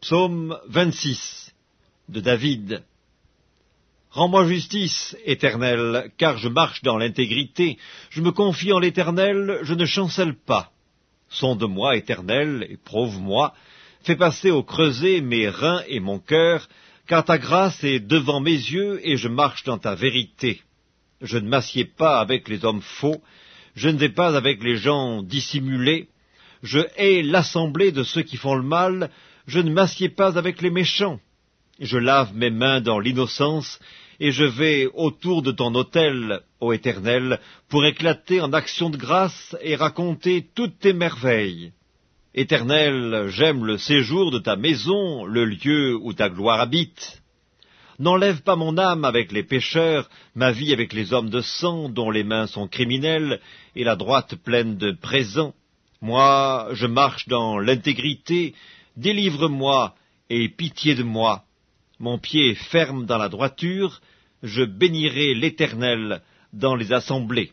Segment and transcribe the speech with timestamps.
[0.00, 1.52] Psaume 26
[2.08, 2.82] de David.
[4.10, 7.76] Rends-moi justice, Éternel, car je marche dans l'intégrité,
[8.08, 10.72] je me confie en l'Éternel, je ne chancelle pas.
[11.28, 13.52] Sonde-moi, Éternel, éprouve-moi,
[14.02, 16.66] fais passer au creuset mes reins et mon cœur,
[17.06, 20.62] car ta grâce est devant mes yeux et je marche dans ta vérité.
[21.20, 23.22] Je ne m'assieds pas avec les hommes faux,
[23.74, 26.08] je ne vais pas avec les gens dissimulés,
[26.62, 29.10] je hais l'assemblée de ceux qui font le mal,
[29.50, 31.18] je ne m'assieds pas avec les méchants.
[31.80, 33.80] Je lave mes mains dans l'innocence,
[34.20, 39.56] et je vais autour de ton autel, ô Éternel, pour éclater en actions de grâce
[39.60, 41.72] et raconter toutes tes merveilles.
[42.32, 47.20] Éternel, j'aime le séjour de ta maison, le lieu où ta gloire habite.
[47.98, 52.12] N'enlève pas mon âme avec les pécheurs, ma vie avec les hommes de sang, dont
[52.12, 53.40] les mains sont criminelles,
[53.74, 55.54] et la droite pleine de présents.
[56.00, 58.54] Moi, je marche dans l'intégrité,
[58.96, 59.94] Délivre-moi
[60.28, 61.44] et pitié de moi.
[61.98, 64.00] Mon pied ferme dans la droiture,
[64.42, 67.52] je bénirai l'Éternel dans les assemblées.